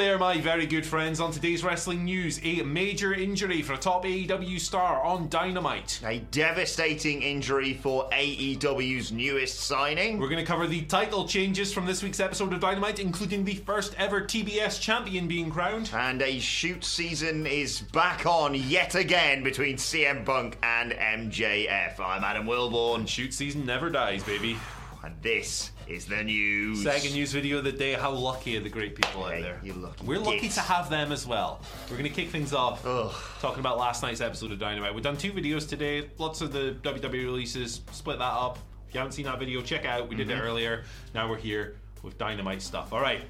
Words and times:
there, 0.00 0.16
my 0.16 0.40
very 0.40 0.64
good 0.64 0.86
friends. 0.86 1.20
On 1.20 1.30
today's 1.30 1.62
wrestling 1.62 2.06
news, 2.06 2.40
a 2.42 2.62
major 2.62 3.12
injury 3.12 3.60
for 3.60 3.74
a 3.74 3.76
top 3.76 4.06
AEW 4.06 4.58
star 4.58 5.02
on 5.04 5.28
Dynamite. 5.28 6.00
A 6.06 6.20
devastating 6.30 7.20
injury 7.20 7.74
for 7.74 8.08
AEW's 8.08 9.12
newest 9.12 9.60
signing. 9.60 10.18
We're 10.18 10.30
going 10.30 10.42
to 10.42 10.50
cover 10.50 10.66
the 10.66 10.80
title 10.86 11.28
changes 11.28 11.70
from 11.70 11.84
this 11.84 12.02
week's 12.02 12.18
episode 12.18 12.54
of 12.54 12.60
Dynamite, 12.60 12.98
including 12.98 13.44
the 13.44 13.56
first 13.56 13.94
ever 13.98 14.22
TBS 14.22 14.80
champion 14.80 15.28
being 15.28 15.50
crowned. 15.50 15.90
And 15.92 16.22
a 16.22 16.38
shoot 16.38 16.82
season 16.82 17.46
is 17.46 17.82
back 17.82 18.24
on 18.24 18.54
yet 18.54 18.94
again 18.94 19.42
between 19.42 19.76
CM 19.76 20.24
Punk 20.24 20.56
and 20.62 20.92
MJF. 20.92 22.00
I'm 22.00 22.24
Adam 22.24 22.46
Wilborn, 22.46 23.06
Shoot 23.06 23.34
season 23.34 23.66
never 23.66 23.90
dies, 23.90 24.24
baby. 24.24 24.56
and 25.04 25.14
this 25.20 25.72
is 25.90 26.06
the 26.06 26.22
news. 26.22 26.82
Second 26.82 27.12
news 27.14 27.32
video 27.32 27.58
of 27.58 27.64
the 27.64 27.72
day. 27.72 27.92
How 27.94 28.10
lucky 28.12 28.56
are 28.56 28.60
the 28.60 28.68
great 28.68 28.94
people 28.94 29.24
out 29.24 29.30
there? 29.40 29.60
you 29.62 29.72
lucky 29.72 30.06
We're 30.06 30.18
lucky 30.18 30.48
to 30.48 30.60
have 30.60 30.88
them 30.88 31.10
as 31.12 31.26
well. 31.26 31.60
We're 31.90 31.96
going 31.96 32.08
to 32.08 32.14
kick 32.14 32.28
things 32.30 32.52
off 32.52 32.86
Ugh. 32.86 33.12
talking 33.40 33.60
about 33.60 33.76
last 33.78 34.02
night's 34.02 34.20
episode 34.20 34.52
of 34.52 34.58
Dynamite. 34.58 34.94
We've 34.94 35.02
done 35.02 35.16
two 35.16 35.32
videos 35.32 35.68
today. 35.68 36.08
Lots 36.18 36.40
of 36.40 36.52
the 36.52 36.76
WWE 36.82 37.12
releases. 37.24 37.80
Split 37.92 38.18
that 38.18 38.24
up. 38.24 38.58
If 38.88 38.94
you 38.94 38.98
haven't 38.98 39.12
seen 39.12 39.24
that 39.26 39.38
video, 39.38 39.60
check 39.62 39.80
it 39.84 39.86
out. 39.88 40.08
We 40.08 40.16
did 40.16 40.30
it 40.30 40.34
Mm-hmm. 40.34 40.46
earlier. 40.46 40.84
Now 41.14 41.28
we're 41.28 41.36
here 41.38 41.76
with 42.02 42.16
Dynamite 42.18 42.62
stuff. 42.62 42.92
All 42.92 43.00
right. 43.00 43.22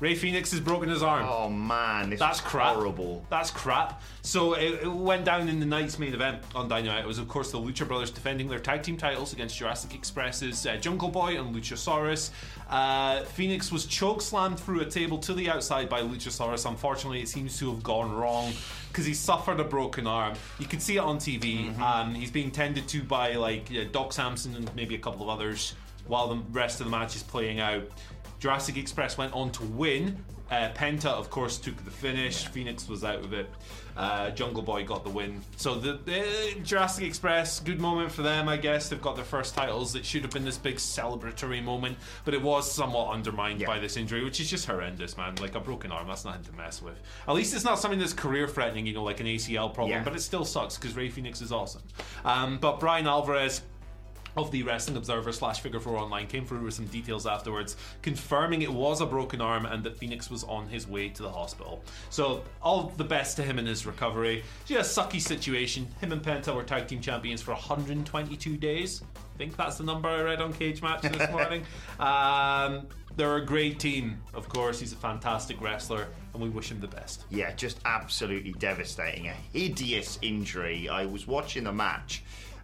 Rey 0.00 0.14
Fenix 0.14 0.52
has 0.52 0.60
broken 0.60 0.88
his 0.88 1.02
arm. 1.02 1.26
Oh 1.28 1.48
man, 1.48 2.10
this 2.10 2.20
That's 2.20 2.40
crap. 2.40 2.76
horrible. 2.76 3.24
That's 3.30 3.50
crap. 3.50 4.00
So 4.22 4.54
it, 4.54 4.82
it 4.84 4.86
went 4.92 5.24
down 5.24 5.48
in 5.48 5.58
the 5.58 5.66
night's 5.66 5.98
main 5.98 6.14
event 6.14 6.42
on 6.54 6.68
Dynamite. 6.68 7.04
It 7.04 7.06
was, 7.06 7.18
of 7.18 7.26
course, 7.26 7.50
the 7.50 7.58
Lucha 7.58 7.86
Brothers 7.86 8.10
defending 8.12 8.48
their 8.48 8.60
tag 8.60 8.82
team 8.84 8.96
titles 8.96 9.32
against 9.32 9.56
Jurassic 9.58 9.94
Express's 9.94 10.66
uh, 10.66 10.76
Jungle 10.76 11.08
Boy 11.08 11.38
and 11.40 11.54
Luchasaurus. 11.54 12.30
Uh, 12.70 13.22
Fenix 13.24 13.72
was 13.72 13.86
choke 13.86 14.22
slammed 14.22 14.60
through 14.60 14.80
a 14.80 14.86
table 14.86 15.18
to 15.18 15.34
the 15.34 15.50
outside 15.50 15.88
by 15.88 16.02
Luchasaurus. 16.02 16.68
Unfortunately, 16.68 17.20
it 17.20 17.28
seems 17.28 17.58
to 17.58 17.70
have 17.72 17.82
gone 17.82 18.14
wrong 18.14 18.52
because 18.88 19.04
he 19.04 19.14
suffered 19.14 19.58
a 19.58 19.64
broken 19.64 20.06
arm. 20.06 20.34
You 20.60 20.66
can 20.66 20.78
see 20.78 20.96
it 20.96 21.00
on 21.00 21.18
TV. 21.18 21.76
Um, 21.80 22.14
he's 22.14 22.30
being 22.30 22.50
tended 22.52 22.86
to 22.88 23.02
by 23.02 23.34
like 23.34 23.68
uh, 23.72 23.84
Doc 23.90 24.12
Sampson 24.12 24.54
and 24.54 24.72
maybe 24.76 24.94
a 24.94 24.98
couple 24.98 25.28
of 25.28 25.28
others 25.40 25.74
while 26.06 26.28
the 26.28 26.40
rest 26.52 26.80
of 26.80 26.86
the 26.86 26.90
match 26.90 27.14
is 27.16 27.22
playing 27.22 27.60
out. 27.60 27.82
Jurassic 28.38 28.76
Express 28.76 29.18
went 29.18 29.32
on 29.34 29.50
to 29.52 29.64
win. 29.64 30.24
Uh, 30.50 30.70
Penta, 30.72 31.06
of 31.06 31.28
course, 31.28 31.58
took 31.58 31.76
the 31.84 31.90
finish. 31.90 32.46
Fenix 32.46 32.88
was 32.88 33.04
out 33.04 33.18
of 33.22 33.34
it. 33.34 33.50
Uh, 33.98 34.30
Jungle 34.30 34.62
Boy 34.62 34.82
got 34.82 35.04
the 35.04 35.10
win. 35.10 35.42
So 35.56 35.74
the, 35.74 35.94
the 36.06 36.56
Jurassic 36.62 37.04
Express, 37.04 37.60
good 37.60 37.80
moment 37.82 38.10
for 38.10 38.22
them, 38.22 38.48
I 38.48 38.56
guess. 38.56 38.88
They've 38.88 39.02
got 39.02 39.16
their 39.16 39.26
first 39.26 39.54
titles. 39.54 39.94
It 39.94 40.06
should 40.06 40.22
have 40.22 40.30
been 40.30 40.46
this 40.46 40.56
big 40.56 40.76
celebratory 40.76 41.62
moment, 41.62 41.98
but 42.24 42.32
it 42.32 42.40
was 42.40 42.70
somewhat 42.70 43.10
undermined 43.12 43.60
Yeah. 43.60 43.66
by 43.66 43.78
this 43.78 43.98
injury, 43.98 44.24
which 44.24 44.40
is 44.40 44.48
just 44.48 44.64
horrendous, 44.64 45.18
man. 45.18 45.34
Like 45.34 45.54
a 45.54 45.60
broken 45.60 45.92
arm, 45.92 46.08
that's 46.08 46.24
nothing 46.24 46.44
to 46.44 46.52
mess 46.52 46.80
with. 46.80 46.98
At 47.26 47.34
least 47.34 47.52
it's 47.54 47.64
not 47.64 47.78
something 47.78 47.98
that's 48.00 48.14
career-threatening, 48.14 48.86
you 48.86 48.94
know, 48.94 49.02
like 49.04 49.20
an 49.20 49.26
ACL 49.26 49.74
problem. 49.74 49.98
Yeah. 49.98 50.04
But 50.04 50.14
it 50.16 50.20
still 50.22 50.46
sucks 50.46 50.78
because 50.78 50.96
Rey 50.96 51.10
Fenix 51.10 51.42
is 51.42 51.52
awesome. 51.52 51.82
Um, 52.24 52.56
but 52.58 52.80
Bryan 52.80 53.06
Alvarez 53.06 53.60
of 54.38 54.50
the 54.50 54.62
Wrestling 54.62 54.96
Observer 54.96 55.32
slash 55.32 55.60
Figure 55.60 55.80
4 55.80 55.96
Online 55.96 56.26
came 56.26 56.46
through 56.46 56.60
with 56.60 56.74
some 56.74 56.86
details 56.86 57.26
afterwards, 57.26 57.76
confirming 58.02 58.62
it 58.62 58.72
was 58.72 59.00
a 59.00 59.06
broken 59.06 59.40
arm 59.40 59.66
and 59.66 59.82
that 59.84 59.98
Fenix 59.98 60.30
was 60.30 60.44
on 60.44 60.68
his 60.68 60.86
way 60.86 61.08
to 61.08 61.22
the 61.22 61.30
hospital. 61.30 61.82
So, 62.10 62.44
all 62.62 62.92
the 62.96 63.04
best 63.04 63.36
to 63.36 63.42
him 63.42 63.58
in 63.58 63.66
his 63.66 63.86
recovery. 63.86 64.44
Just 64.64 64.96
a 64.96 65.00
sucky 65.00 65.20
situation. 65.20 65.86
Him 66.00 66.12
and 66.12 66.22
Penta 66.22 66.54
were 66.54 66.62
tag 66.62 66.86
team 66.86 67.00
champions 67.00 67.42
for 67.42 67.52
122 67.52 68.56
days. 68.56 69.02
I 69.16 69.38
think 69.38 69.56
that's 69.56 69.76
the 69.76 69.84
number 69.84 70.08
I 70.08 70.22
read 70.22 70.40
on 70.40 70.52
Cagematch 70.52 71.02
this 71.02 71.30
morning. 71.32 71.62
Um, 72.00 72.86
they're 73.16 73.36
a 73.36 73.44
great 73.44 73.80
team, 73.80 74.22
of 74.32 74.48
course. 74.48 74.78
He's 74.78 74.92
a 74.92 74.96
fantastic 74.96 75.60
wrestler, 75.60 76.06
and 76.32 76.42
we 76.42 76.48
wish 76.48 76.70
him 76.70 76.80
the 76.80 76.86
best. 76.86 77.24
Yeah, 77.30 77.52
just 77.52 77.80
absolutely 77.84 78.52
devastating. 78.52 79.26
A 79.26 79.34
hideous 79.52 80.20
injury. 80.22 80.88
I 80.88 81.04
was 81.04 81.26
watching 81.26 81.64
the 81.64 81.72
match, 81.72 82.22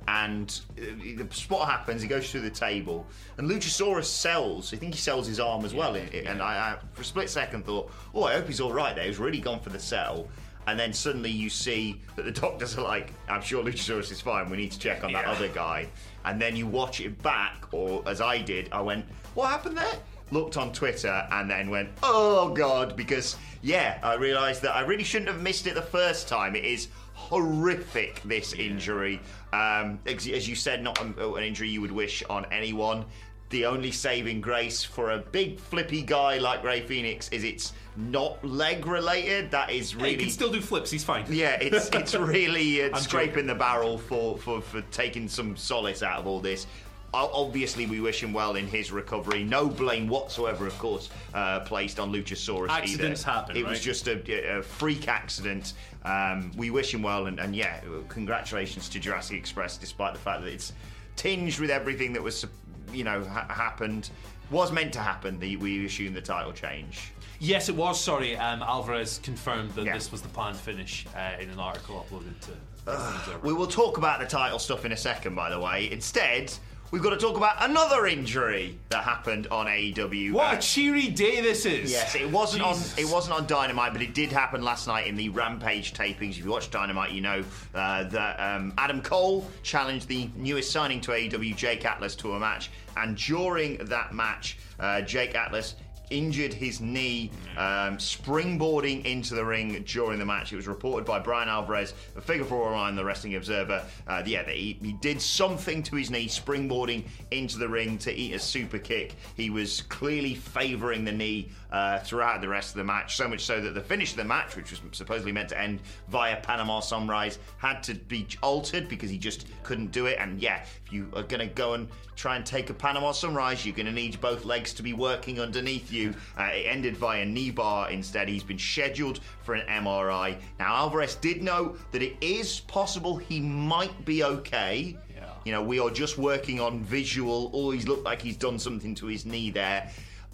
and 0.09 0.61
uh, 0.79 0.83
the 1.17 1.27
spot 1.31 1.69
happens. 1.69 2.03
He 2.03 2.09
goes 2.09 2.31
through 2.31 2.43
the 2.43 2.51
table, 2.51 3.07
and 3.39 3.49
Luchasaurus 3.49 4.05
sells. 4.07 4.73
I 4.73 4.77
think 4.77 4.95
he 4.95 5.01
sells 5.01 5.27
his 5.27 5.41
arm 5.41 5.65
as 5.65 5.75
well. 5.75 5.95
And 5.95 6.43
I, 6.43 6.73
I, 6.73 6.77
for 6.93 7.03
a 7.03 7.05
split 7.05 7.31
second, 7.31 7.65
thought, 7.65 7.91
"Oh, 8.15 8.25
I 8.25 8.35
hope 8.35 8.47
he's 8.47 8.61
all 8.61 8.73
right." 8.73 8.95
There, 8.95 9.05
he's 9.05 9.19
really 9.19 9.41
gone 9.41 9.61
for 9.61 9.71
the 9.71 9.81
sell. 9.81 10.29
And 10.67 10.81
then 10.81 10.95
suddenly 10.95 11.31
you 11.31 11.51
see 11.51 12.01
that 12.17 12.25
the 12.25 12.31
doctors 12.33 12.77
are 12.79 12.83
like, 12.85 13.13
"I'm 13.29 13.43
sure 13.43 13.63
Luchasaurus 13.63 14.11
is 14.11 14.21
fine. 14.21 14.49
We 14.51 14.57
need 14.57 14.73
to 14.73 14.79
check 14.79 15.05
on 15.05 15.13
that 15.13 15.25
Yeah. 15.25 15.33
other 15.33 15.49
guy." 15.49 15.89
And 16.25 16.41
then 16.41 16.57
you 16.57 16.67
watch 16.67 17.01
it 17.01 17.23
back, 17.23 17.67
or 17.73 18.03
as 18.07 18.21
I 18.21 18.39
did, 18.39 18.69
I 18.73 18.81
went, 18.81 19.05
"What 19.35 19.51
happened 19.51 19.77
there?" 19.79 19.95
looked 20.31 20.57
on 20.57 20.73
Twitter 20.73 21.29
and 21.31 21.49
then 21.51 21.69
went, 21.69 21.89
oh 22.03 22.49
god, 22.55 22.97
because 22.97 23.37
yeah, 23.63 23.99
I 24.03 24.15
realised 24.15 24.63
that 24.63 24.75
I 24.75 24.81
really 24.81 25.05
shouldn't 25.05 25.31
have 25.31 25.43
missed 25.43 25.67
it 25.67 25.75
the 25.75 25.83
first 25.83 26.27
time. 26.29 26.57
It 26.57 26.65
is 26.65 26.89
horrific, 27.15 28.21
this 28.25 28.53
injury. 28.53 29.21
Um, 29.53 29.99
ex- 30.07 30.29
as 30.29 30.49
you 30.49 30.55
said, 30.55 30.83
not 30.83 31.01
an, 31.01 31.15
an 31.19 31.43
injury 31.43 31.69
you 31.69 31.81
would 31.81 31.93
wish 31.93 32.23
on 32.29 32.45
anyone. 32.53 33.05
The 33.51 33.67
only 33.67 33.93
saving 33.93 34.41
grace 34.41 34.83
for 34.83 35.13
a 35.13 35.19
big 35.19 35.61
flippy 35.61 36.03
guy 36.03 36.39
like 36.39 36.65
Rey 36.65 36.81
Fenix 36.81 37.29
is 37.29 37.45
it's 37.45 37.73
not 37.97 38.45
leg 38.45 38.87
related. 38.87 39.51
That 39.53 39.71
is 39.71 39.95
really. 39.95 40.11
He 40.11 40.17
can 40.17 40.31
still 40.31 40.51
do 40.51 40.61
flips, 40.61 40.91
he's 40.91 41.05
fine. 41.05 41.25
yeah, 41.29 41.57
it's 41.61 41.89
it's 41.91 42.15
really 42.17 42.83
uh, 42.83 42.89
I'm 42.97 43.01
scraping 43.01 43.35
joking. 43.35 43.47
the 43.47 43.55
barrel 43.55 43.99
for, 43.99 44.39
for, 44.39 44.61
for 44.61 44.81
taking 44.91 45.29
some 45.29 45.57
solace 45.57 46.03
out 46.03 46.19
of 46.19 46.27
all 46.27 46.41
this. 46.41 46.67
Obviously, 47.15 47.87
we 47.87 48.01
wish 48.01 48.23
him 48.23 48.33
well 48.33 48.57
in 48.57 48.67
his 48.67 48.91
recovery. 48.91 49.45
No 49.45 49.69
blame 49.69 50.09
whatsoever, 50.09 50.67
of 50.67 50.77
course, 50.79 51.11
uh, 51.33 51.61
placed 51.61 52.01
on 52.01 52.13
Luchasaurus 52.13 52.69
Accidents 52.71 53.23
either. 53.23 53.31
happen, 53.33 53.57
It 53.57 53.65
was 53.65 53.81
just 53.81 54.09
a, 54.09 54.59
a 54.59 54.63
freak 54.63 55.07
accident. 55.09 55.75
Um, 56.05 56.51
we 56.57 56.71
wish 56.71 56.93
him 56.93 57.03
well, 57.03 57.27
and, 57.27 57.39
and 57.39 57.55
yeah, 57.55 57.81
congratulations 58.09 58.89
to 58.91 58.99
Jurassic 59.01 59.39
Express, 59.39 59.77
despite 59.77 60.13
the 60.15 60.21
fact 60.21 60.43
that 60.43 60.53
it's 60.53 60.73
tinged 61.17 61.59
with 61.59 61.71
everything 61.71 62.13
that 62.13 62.23
was, 62.23 62.45
you 62.93 63.05
know, 63.05 63.25
ha- 63.25 63.47
happened. 63.49 64.11
Was 64.51 64.71
meant 64.73 64.93
to 64.93 64.99
happen. 65.01 65.39
The, 65.41 65.57
we 65.57 65.87
assume 65.87 66.13
the 66.13 66.21
title 66.21 66.53
change. 66.53 67.13
Yes, 67.41 67.69
it 67.71 67.75
was. 67.75 67.99
Sorry, 67.99 68.37
um, 68.37 68.63
Alvarez 68.63 69.19
confirmed 69.23 69.71
that 69.73 69.85
Yeah. 69.87 69.95
this 69.95 70.13
was 70.13 70.21
the 70.21 70.29
planned 70.29 70.57
finish 70.59 71.07
uh, 71.17 71.41
in 71.41 71.49
an 71.49 71.59
article 71.59 72.05
uploaded 72.11 72.39
to. 72.41 72.51
Observer. 72.87 73.39
We 73.43 73.55
will 73.55 73.67
talk 73.67 73.97
about 73.97 74.21
the 74.21 74.27
title 74.27 74.59
stuff 74.59 74.85
in 74.85 74.93
a 74.93 74.97
second, 74.97 75.35
by 75.35 75.49
the 75.49 75.59
way. 75.59 75.91
Instead, 75.91 76.53
we've 76.91 77.03
got 77.03 77.11
to 77.11 77.17
talk 77.17 77.37
about 77.37 77.57
another 77.69 78.07
injury 78.07 78.79
that 78.89 79.05
happened 79.05 79.47
on 79.49 79.67
AEW. 79.67 80.33
What 80.33 80.55
a 80.55 80.59
cheery 80.59 81.09
day 81.09 81.41
this 81.41 81.67
is. 81.67 81.91
Yes, 81.91 82.15
it 82.15 82.31
wasn't 82.31 82.65
Jesus. 82.65 82.93
on. 82.93 82.99
It 82.99 83.11
wasn't 83.11 83.37
on 83.37 83.47
Dynamite, 83.47 83.93
but 83.93 84.03
it 84.03 84.15
did 84.15 84.31
happen 84.31 84.63
last 84.63 84.87
night 84.87 85.07
in 85.07 85.17
the 85.17 85.29
Rampage 85.31 85.93
tapings. 85.93 86.31
If 86.31 86.45
you 86.45 86.51
watch 86.51 86.71
Dynamite, 86.71 87.13
you 87.13 87.21
know 87.21 87.45
uh, 87.75 88.05
that 88.05 88.41
um, 88.41 88.73
Adam 88.79 89.03
Cole 89.03 89.47
challenged 89.63 90.09
the 90.09 90.31
newest 90.37 90.71
signing 90.71 91.01
to 91.03 91.11
AEW, 91.13 91.57
Jake 91.57 91.85
Atlas, 91.85 92.15
to 92.17 92.33
a 92.33 92.41
match, 92.41 92.71
and 92.97 93.17
during 93.17 93.79
that 93.87 94.15
match, 94.15 94.59
uh, 94.79 95.01
Jake 95.01 95.35
Atlas 95.35 95.75
injured 96.11 96.53
his 96.53 96.81
knee, 96.81 97.31
um, 97.57 97.99
springboarding 97.99 99.05
into 99.05 99.35
the 99.35 99.45
ring 99.45 99.83
during 99.87 100.19
the 100.19 100.25
match. 100.25 100.53
It 100.53 100.57
was 100.57 100.69
reported 100.69 101.05
by 101.05 101.19
Bryan 101.19 101.49
Alvarez, 101.49 101.95
a 102.17 102.21
figure 102.21 102.45
four 102.45 102.65
online, 102.65 102.97
the 102.97 103.05
Wrestling 103.05 103.35
Observer. 103.37 103.85
Uh, 104.07 104.23
yeah, 104.27 104.43
that 104.43 104.55
he, 104.55 104.79
he 104.83 104.93
did 104.95 105.21
something 105.21 105.83
to 105.85 105.97
his 105.97 106.11
knee, 106.11 106.27
springboarding 106.27 107.05
into 107.31 107.59
the 107.59 107.69
ring 107.69 107.99
to 107.99 108.13
eat 108.13 108.35
a 108.35 108.39
super 108.39 108.79
kick. 108.79 109.15
He 109.37 109.51
was 109.51 109.83
clearly 109.83 110.35
favouring 110.35 111.05
the 111.05 111.13
knee 111.13 111.51
uh, 111.71 111.99
throughout 112.01 112.41
the 112.41 112.49
rest 112.49 112.71
of 112.71 112.77
the 112.77 112.85
match, 112.85 113.17
so 113.17 113.27
much 113.27 113.45
so 113.45 113.61
that 113.61 113.75
the 113.75 113.81
finish 113.81 114.13
of 114.13 114.17
the 114.17 114.25
match, 114.25 114.57
which 114.57 114.71
was 114.71 114.81
supposedly 114.93 115.33
meant 115.33 115.49
to 115.49 115.61
end 115.61 115.81
via 116.09 116.37
Panama 116.41 116.81
Sunrise, 116.81 117.39
had 117.59 117.83
to 117.83 117.95
be 117.95 118.27
altered 118.43 118.89
because 118.89 119.11
he 119.11 119.19
just 119.19 119.47
couldn't 119.63 119.91
do 119.91 120.07
it. 120.07 120.17
And 120.21 120.41
yeah, 120.41 120.63
if 120.63 120.93
you 120.93 121.09
are 121.15 121.23
going 121.23 121.41
to 121.41 121.53
go 121.53 121.75
and 121.75 121.89
try 122.15 122.37
and 122.37 122.47
take 122.47 122.71
a 122.71 122.75
Panama 122.75 123.13
Sunrise, 123.13 123.67
you're 123.67 123.75
going 123.75 123.87
to 123.87 123.93
need 123.93 124.21
both 124.21 124.45
legs 124.45 124.73
to 124.75 124.83
be 124.83 124.93
working 124.93 125.41
underneath 125.41 125.91
Uh, 126.03 126.43
it 126.53 126.67
ended 126.67 126.97
via 126.97 127.25
knee 127.25 127.51
bar 127.51 127.91
instead. 127.91 128.29
He's 128.29 128.43
been 128.43 128.59
scheduled 128.59 129.21
for 129.43 129.55
an 129.55 129.67
MRI. 129.69 130.37
Now, 130.59 130.75
Alvarez 130.77 131.17
did 131.17 131.43
know 131.43 131.77
that 131.93 132.03
it 132.03 132.17
is 132.21 132.61
possible 132.61 133.17
he 133.17 133.41
might 133.41 134.05
be 134.05 134.25
okay. 134.25 134.97
Yeah. 135.15 135.25
You 135.45 135.53
know, 135.53 135.63
we 135.63 135.79
are 135.79 135.91
just 135.91 136.19
working 136.19 136.61
on 136.61 136.83
visual. 136.83 137.51
Always 137.53 137.87
looked 137.87 138.05
like 138.05 138.21
he's 138.21 138.37
done 138.37 138.59
something 138.59 138.95
to 138.97 139.07
his 139.07 139.25
knee 139.25 139.51
there. 139.51 139.91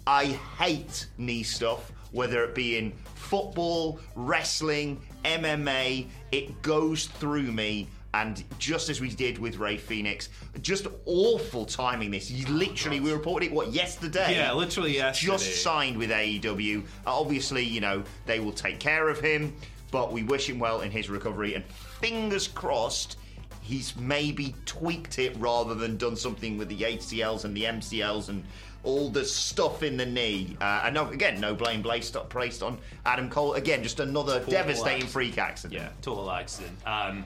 I 0.07 0.25
hate 0.57 1.07
knee 1.17 1.43
stuff, 1.43 1.91
whether 2.11 2.43
it 2.43 2.55
be 2.55 2.77
in 2.77 2.91
football, 3.15 3.99
wrestling, 4.15 5.01
MMA. 5.23 6.07
It 6.31 6.61
goes 6.61 7.05
through 7.05 7.51
me. 7.51 7.87
And 8.13 8.43
just 8.59 8.89
as 8.89 8.99
we 8.99 9.09
did 9.09 9.37
with 9.37 9.57
Rey 9.57 9.77
Fenix, 9.77 10.29
just 10.61 10.87
awful 11.05 11.65
timing. 11.65 12.11
This 12.11 12.27
he 12.27 12.45
literally 12.45 12.99
we 12.99 13.11
reported 13.11 13.47
it 13.47 13.51
what 13.53 13.71
yesterday. 13.71 14.35
Yeah, 14.35 14.51
literally 14.53 14.95
yesterday. 14.95 15.31
Just 15.31 15.63
signed 15.63 15.97
with 15.97 16.09
AEW. 16.09 16.81
Uh, 16.81 16.85
obviously, 17.05 17.63
you 17.63 17.79
know 17.79 18.03
they 18.25 18.39
will 18.39 18.51
take 18.51 18.79
care 18.79 19.07
of 19.07 19.19
him, 19.19 19.55
but 19.91 20.11
we 20.11 20.23
wish 20.23 20.49
him 20.49 20.59
well 20.59 20.81
in 20.81 20.91
his 20.91 21.09
recovery. 21.09 21.55
And 21.55 21.63
fingers 21.65 22.49
crossed, 22.49 23.17
he's 23.61 23.95
maybe 23.95 24.55
tweaked 24.65 25.17
it 25.17 25.35
rather 25.37 25.73
than 25.73 25.95
done 25.95 26.17
something 26.17 26.57
with 26.57 26.67
the 26.67 26.79
ACLs 26.81 27.45
and 27.45 27.55
the 27.55 27.63
MCLs 27.63 28.27
and 28.27 28.43
all 28.83 29.09
the 29.09 29.23
stuff 29.23 29.83
in 29.83 29.95
the 29.95 30.05
knee. 30.05 30.57
Uh, 30.59 30.81
and 30.85 30.95
no, 30.95 31.07
again, 31.09 31.39
no 31.39 31.53
blame 31.53 31.81
placed 31.81 32.13
placed 32.29 32.61
on 32.61 32.77
Adam 33.05 33.29
Cole. 33.29 33.53
Again, 33.53 33.83
just 33.83 33.99
another 34.01 34.39
Total 34.39 34.51
devastating 34.51 35.03
accident. 35.03 35.11
freak 35.11 35.37
accident. 35.37 35.81
Yeah, 35.81 35.89
total 36.01 36.29
accident. 36.31 36.77
Um, 36.85 37.25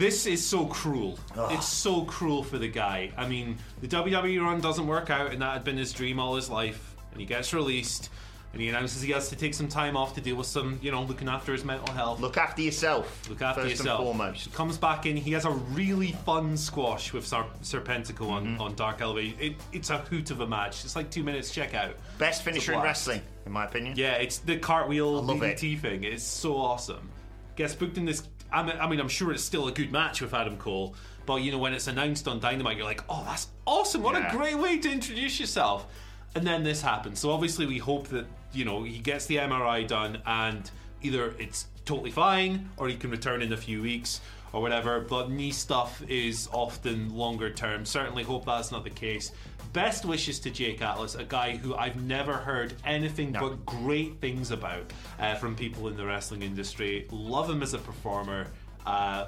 this 0.00 0.26
is 0.26 0.44
so 0.44 0.64
cruel. 0.66 1.18
It's 1.50 1.68
so 1.68 2.02
cruel 2.04 2.42
for 2.42 2.58
the 2.58 2.68
guy. 2.68 3.12
I 3.16 3.28
mean, 3.28 3.58
the 3.82 3.86
WWE 3.88 4.40
run 4.42 4.60
doesn't 4.60 4.86
work 4.86 5.10
out, 5.10 5.32
and 5.32 5.42
that 5.42 5.52
had 5.52 5.62
been 5.64 5.76
his 5.76 5.92
dream 5.92 6.18
all 6.18 6.34
his 6.34 6.48
life. 6.50 6.96
And 7.12 7.20
he 7.20 7.26
gets 7.26 7.52
released, 7.52 8.08
and 8.52 8.62
he 8.62 8.68
announces 8.68 9.02
he 9.02 9.12
has 9.12 9.28
to 9.28 9.36
take 9.36 9.52
some 9.52 9.68
time 9.68 9.96
off 9.96 10.14
to 10.14 10.20
deal 10.20 10.36
with 10.36 10.46
some, 10.46 10.78
you 10.80 10.90
know, 10.90 11.02
looking 11.02 11.28
after 11.28 11.52
his 11.52 11.64
mental 11.64 11.92
health. 11.92 12.18
Look 12.20 12.36
after 12.38 12.62
yourself. 12.62 13.28
Look 13.28 13.42
after 13.42 13.62
first 13.62 13.76
yourself. 13.78 14.00
and 14.00 14.06
foremost. 14.16 14.52
Comes 14.54 14.78
back 14.78 15.04
in. 15.06 15.16
He 15.16 15.32
has 15.32 15.44
a 15.44 15.50
really 15.50 16.12
fun 16.24 16.56
squash 16.56 17.12
with 17.12 17.26
Sar- 17.26 17.46
Serpentico 17.62 18.30
on, 18.30 18.46
Mm-hmm. 18.46 18.60
on 18.62 18.74
Dark 18.76 19.00
Elevation. 19.02 19.36
It, 19.38 19.56
it's 19.72 19.90
a 19.90 19.98
hoot 19.98 20.30
of 20.30 20.40
a 20.40 20.46
match. 20.46 20.84
It's 20.84 20.96
like 20.96 21.10
two 21.10 21.22
minutes. 21.24 21.50
Check 21.50 21.74
out. 21.74 21.94
Best 22.18 22.42
finisher 22.42 22.72
in 22.72 22.78
blast. 22.80 23.06
wrestling, 23.06 23.22
in 23.44 23.52
my 23.52 23.64
opinion. 23.66 23.94
Yeah, 23.96 24.12
it's 24.14 24.38
the 24.38 24.56
cartwheel 24.56 25.20
love 25.22 25.36
DDT 25.38 25.78
thing. 25.80 26.04
It's 26.04 26.22
so 26.24 26.56
awesome. 26.56 27.10
Gets 27.56 27.74
booked 27.74 27.98
in 27.98 28.04
this. 28.06 28.22
I 28.52 28.62
mean, 28.62 28.76
I 28.80 28.88
mean, 28.88 29.00
I'm 29.00 29.08
sure 29.08 29.32
it's 29.32 29.44
still 29.44 29.68
a 29.68 29.72
good 29.72 29.92
match 29.92 30.20
with 30.20 30.34
Adam 30.34 30.56
Cole, 30.56 30.94
but 31.26 31.36
you 31.36 31.52
know 31.52 31.58
when 31.58 31.72
it's 31.74 31.86
announced 31.86 32.26
on 32.28 32.40
Dynamite, 32.40 32.76
you're 32.76 32.86
like, 32.86 33.02
oh, 33.08 33.22
that's 33.26 33.48
awesome! 33.66 34.02
What 34.02 34.14
Yeah. 34.14 34.32
a 34.32 34.36
great 34.36 34.58
way 34.58 34.78
to 34.78 34.90
introduce 34.90 35.38
yourself. 35.40 35.86
And 36.34 36.46
then 36.46 36.62
this 36.62 36.80
happens. 36.80 37.18
So 37.18 37.32
obviously, 37.32 37.66
we 37.66 37.78
hope 37.78 38.06
that 38.08 38.26
you 38.52 38.64
know 38.64 38.82
he 38.84 38.98
gets 38.98 39.26
the 39.26 39.36
MRI 39.38 39.86
done, 39.86 40.22
and 40.26 40.70
either 41.02 41.34
it's 41.38 41.66
totally 41.84 42.10
fine, 42.10 42.68
or 42.76 42.88
he 42.88 42.96
can 42.96 43.10
return 43.10 43.42
in 43.42 43.52
a 43.52 43.56
few 43.56 43.82
weeks. 43.82 44.20
Or 44.52 44.60
whatever, 44.60 45.00
but 45.00 45.30
knee 45.30 45.52
stuff 45.52 46.02
is 46.08 46.48
often 46.52 47.14
longer 47.14 47.50
term. 47.50 47.84
Certainly 47.86 48.24
hope 48.24 48.44
that's 48.46 48.72
not 48.72 48.82
the 48.82 48.90
case. 48.90 49.30
Best 49.72 50.04
wishes 50.04 50.40
to 50.40 50.50
Jake 50.50 50.82
Atlas, 50.82 51.14
a 51.14 51.22
guy 51.22 51.56
who 51.56 51.76
I've 51.76 52.02
never 52.02 52.32
heard 52.32 52.74
anything 52.84 53.30
No. 53.30 53.40
but 53.50 53.64
great 53.64 54.20
things 54.20 54.50
about 54.50 54.92
uh, 55.20 55.36
from 55.36 55.54
people 55.54 55.86
in 55.86 55.96
the 55.96 56.04
wrestling 56.04 56.42
industry. 56.42 57.06
Love 57.12 57.48
him 57.48 57.62
as 57.62 57.74
a 57.74 57.78
performer. 57.78 58.48
Uh, 58.84 59.26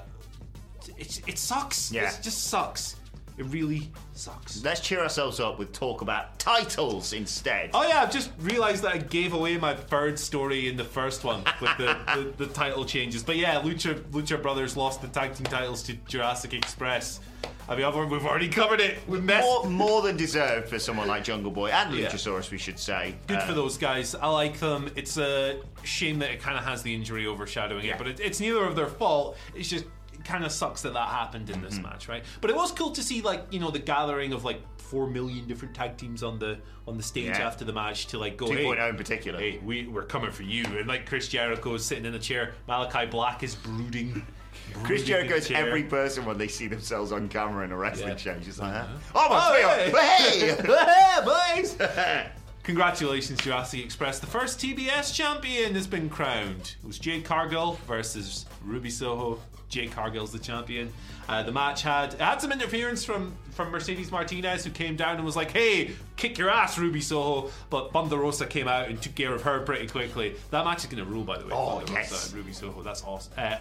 it, 0.97 1.21
it 1.25 1.37
sucks. 1.37 1.89
Yeah. 1.93 2.09
It 2.09 2.19
just 2.21 2.45
sucks. 2.45 2.97
It 3.37 3.43
really 3.45 3.89
sucks. 4.13 4.63
Let's 4.63 4.79
cheer 4.79 4.99
ourselves 5.01 5.39
up 5.39 5.57
with 5.57 5.71
talk 5.73 6.01
about 6.01 6.37
titles 6.37 7.13
instead. 7.13 7.71
Oh 7.73 7.87
yeah, 7.87 8.01
I've 8.01 8.11
just 8.11 8.31
realised 8.39 8.83
that 8.83 8.93
I 8.93 8.97
gave 8.99 9.33
away 9.33 9.57
my 9.57 9.73
third 9.73 10.19
story 10.19 10.67
in 10.67 10.77
the 10.77 10.83
first 10.83 11.23
one 11.23 11.43
with 11.59 11.75
the, 11.77 11.97
the, 12.37 12.45
the 12.45 12.53
title 12.53 12.85
changes. 12.85 13.23
But 13.23 13.37
yeah, 13.37 13.59
Lucha 13.61 13.99
Lucha 14.11 14.39
Brothers 14.41 14.77
lost 14.77 15.01
the 15.01 15.07
tag 15.07 15.33
team 15.33 15.45
titles 15.45 15.81
to 15.83 15.93
Jurassic 16.07 16.53
Express. 16.53 17.19
I 17.67 17.75
mean, 17.77 18.09
we've 18.09 18.25
already 18.25 18.49
covered 18.49 18.81
it. 18.81 18.97
We 19.07 19.19
messed. 19.21 19.45
More, 19.47 19.65
more 19.69 20.01
than 20.01 20.17
deserved 20.17 20.67
for 20.69 20.77
someone 20.79 21.07
like 21.07 21.23
Jungle 21.23 21.49
Boy 21.51 21.69
and 21.69 21.95
Yeah. 21.95 22.07
Luchasaurus, 22.09 22.51
we 22.51 22.57
should 22.57 22.77
say. 22.77 23.15
Good 23.27 23.37
Uh, 23.37 23.45
for 23.47 23.53
those 23.53 23.77
guys. 23.77 24.15
I 24.15 24.27
like 24.27 24.59
them. 24.59 24.89
It's 24.95 25.17
a 25.17 25.61
shame 25.83 26.19
that 26.19 26.29
it 26.29 26.41
kind 26.41 26.57
of 26.57 26.65
has 26.65 26.83
the 26.83 26.93
injury 26.93 27.25
overshadowing 27.25 27.85
Yeah. 27.85 27.93
it, 27.93 27.97
but 27.97 28.07
it, 28.07 28.19
it's 28.19 28.39
neither 28.41 28.63
of 28.65 28.75
their 28.75 28.87
fault. 28.87 29.37
It's 29.55 29.69
just 29.69 29.85
kind 30.23 30.43
of 30.45 30.51
sucks 30.51 30.81
that 30.83 30.93
that 30.93 31.07
happened 31.09 31.49
in 31.49 31.55
Mm-hmm. 31.57 31.65
this 31.65 31.79
match, 31.79 32.07
right? 32.07 32.23
But 32.41 32.49
it 32.49 32.55
was 32.55 32.71
cool 32.71 32.91
to 32.91 33.03
see 33.03 33.21
like 33.21 33.45
you 33.51 33.59
know 33.59 33.71
the 33.71 33.79
gathering 33.79 34.33
of 34.33 34.43
like 34.45 34.61
four 34.79 35.07
million 35.07 35.47
different 35.47 35.73
tag 35.73 35.97
teams 35.97 36.23
on 36.23 36.39
the 36.39 36.57
on 36.87 36.97
the 36.97 37.03
stage 37.03 37.25
Yeah. 37.37 37.47
after 37.47 37.65
the 37.65 37.73
match 37.73 38.07
to 38.07 38.19
like 38.19 38.37
go 38.37 38.47
2.0 38.47 38.77
hey, 38.77 38.89
in 38.89 38.95
particular. 38.97 39.39
Hey, 39.39 39.59
we 39.63 39.87
we're 39.87 40.03
coming 40.03 40.31
for 40.31 40.43
you, 40.43 40.63
and 40.65 40.87
like 40.87 41.07
Chris 41.07 41.27
Jericho 41.27 41.73
is 41.75 41.83
sitting 41.85 42.05
in 42.05 42.13
a 42.13 42.19
chair. 42.19 42.53
Malachi 42.67 43.05
Black 43.07 43.43
is 43.43 43.55
brooding. 43.55 44.25
Chris 44.83 45.01
brooding 45.01 45.01
in 45.01 45.05
Jericho's 45.29 45.51
every 45.51 45.83
person 45.83 46.25
when 46.25 46.37
they 46.37 46.47
see 46.47 46.67
themselves 46.67 47.11
on 47.11 47.27
camera 47.29 47.65
in 47.65 47.71
a 47.71 47.77
wrestling 47.77 48.09
Yeah. 48.09 48.17
show. 48.17 48.39
Just 48.39 48.59
like 48.59 48.73
that. 48.73 48.87
Oh, 49.15 49.29
my 49.29 49.61
Oh, 49.63 49.91
God. 49.91 50.01
Hey! 50.01 50.55
hey, 50.55 51.61
boys! 51.61 51.77
Congratulations, 52.63 53.41
Jurassic 53.41 53.83
Express. 53.83 54.19
The 54.19 54.27
first 54.27 54.59
TBS 54.59 55.13
champion 55.13 55.75
has 55.75 55.85
been 55.85 56.09
crowned. 56.09 56.75
It 56.81 56.87
was 56.87 56.97
Jade 56.97 57.25
Cargill 57.25 57.73
versus 57.87 58.45
Ruby 58.63 58.89
Soho. 58.89 59.39
Jade 59.67 59.91
Cargill's 59.91 60.31
the 60.31 60.39
champion. 60.39 60.93
Uh, 61.27 61.41
the 61.43 61.51
match 61.51 61.81
had 61.81 62.13
had 62.13 62.39
some 62.39 62.51
interference 62.51 63.03
from 63.03 63.33
from 63.51 63.71
Mercedes 63.71 64.11
Martinez, 64.11 64.63
who 64.63 64.69
came 64.69 64.95
down 64.95 65.15
and 65.15 65.25
was 65.25 65.35
like, 65.35 65.51
"Hey, 65.51 65.91
kick 66.15 66.37
your 66.37 66.49
ass, 66.49 66.77
Ruby 66.77 67.01
Soho." 67.01 67.49
But 67.69 67.91
Thunder 67.91 68.17
Rosa 68.17 68.45
came 68.45 68.67
out 68.67 68.87
and 68.87 69.01
took 69.01 69.15
care 69.15 69.33
of 69.33 69.41
her 69.41 69.61
pretty 69.61 69.87
quickly. 69.87 70.35
That 70.51 70.63
match 70.63 70.79
is 70.79 70.85
going 70.85 71.03
to 71.03 71.09
rule, 71.09 71.23
by 71.23 71.39
the 71.39 71.45
way. 71.45 71.51
Oh, 71.53 71.81
yes. 71.89 72.27
And 72.27 72.35
Ruby 72.35 72.53
Soho. 72.53 72.83
That's 72.83 73.03
awesome. 73.03 73.33
Uh, 73.35 73.57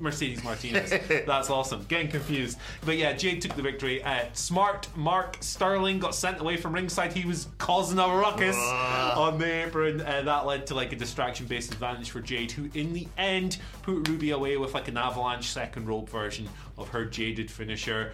Mercedes 0.00 0.42
Martinez. 0.44 0.90
That's 1.26 1.50
awesome. 1.50 1.84
Getting 1.88 2.08
confused. 2.08 2.58
But 2.84 2.96
yeah, 2.96 3.12
Jade 3.12 3.42
took 3.42 3.54
the 3.54 3.62
victory. 3.62 4.02
Uh, 4.02 4.24
smart 4.32 4.88
Mark 4.96 5.36
Sterling 5.40 5.98
got 5.98 6.14
sent 6.14 6.40
away 6.40 6.56
from 6.56 6.72
ringside. 6.72 7.12
He 7.12 7.24
was 7.24 7.48
causing 7.58 7.98
a 7.98 8.06
ruckus 8.06 8.56
on 8.56 9.38
the 9.38 9.66
apron. 9.66 10.00
Uh, 10.00 10.22
that 10.22 10.46
led 10.46 10.66
to 10.68 10.74
like 10.74 10.92
a 10.92 10.96
distraction 10.96 11.46
based 11.46 11.72
advantage 11.72 12.10
for 12.10 12.20
Jade, 12.20 12.52
who 12.52 12.68
in 12.74 12.92
the 12.92 13.06
end 13.18 13.58
put 13.82 14.08
Ruby 14.08 14.30
away 14.30 14.56
with 14.56 14.74
like 14.74 14.88
an 14.88 14.96
avalanche 14.96 15.50
second 15.50 15.86
rope 15.86 16.08
version 16.08 16.48
of 16.78 16.88
her 16.88 17.04
jaded 17.04 17.50
finisher. 17.50 18.12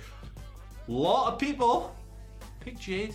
A 0.88 0.92
lot 0.92 1.32
of 1.32 1.38
people 1.38 1.94
picked 2.60 2.80
Jade 2.80 3.14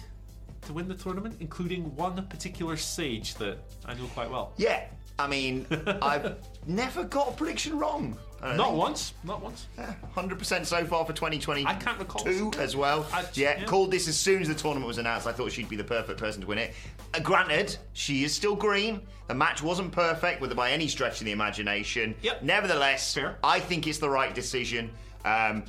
to 0.61 0.73
win 0.73 0.87
the 0.87 0.95
tournament, 0.95 1.35
including 1.39 1.95
one 1.95 2.25
particular 2.27 2.77
sage 2.77 3.35
that 3.35 3.57
I 3.85 3.93
know 3.93 4.05
quite 4.07 4.29
well. 4.29 4.53
Yeah, 4.57 4.85
I 5.19 5.27
mean, 5.27 5.65
I've 6.01 6.35
never 6.65 7.03
got 7.03 7.29
a 7.29 7.31
prediction 7.31 7.77
wrong. 7.79 8.17
Don't 8.41 8.57
think. 8.57 8.73
once. 8.77 9.13
Not 9.23 9.41
once. 9.41 9.67
Hundred 10.13 10.39
percent 10.39 10.67
so 10.67 10.85
far 10.85 11.05
for 11.05 11.13
2022 11.13 11.67
I 11.67 11.73
can't 11.75 11.97
recall. 11.99 12.23
Two 12.23 12.51
as 12.59 12.75
well. 12.75 13.05
I- 13.11 13.25
yeah, 13.33 13.59
yeah. 13.59 13.65
called 13.65 13.91
this 13.91 14.07
as 14.07 14.17
soon 14.17 14.41
as 14.41 14.47
the 14.47 14.53
tournament 14.55 14.87
was 14.87 14.97
announced. 14.97 15.27
I 15.27 15.31
thought 15.31 15.51
she'd 15.51 15.69
be 15.69 15.75
the 15.75 15.83
perfect 15.83 16.19
person 16.19 16.41
to 16.41 16.47
win 16.47 16.57
it. 16.59 16.73
Uh, 17.13 17.19
granted, 17.19 17.77
she 17.93 18.23
is 18.23 18.33
still 18.33 18.55
green. 18.55 19.01
The 19.27 19.33
match 19.33 19.61
wasn't 19.61 19.91
perfect 19.91 20.39
with 20.41 20.55
by 20.55 20.71
any 20.71 20.87
stretch 20.87 21.19
of 21.19 21.25
the 21.25 21.31
imagination. 21.31 22.15
Yep. 22.21 22.43
Nevertheless, 22.43 23.13
Fair. 23.13 23.37
I 23.43 23.59
think 23.59 23.87
it's 23.87 23.97
the 23.97 24.09
right 24.09 24.33
decision. 24.33 24.91
Um, 25.25 25.63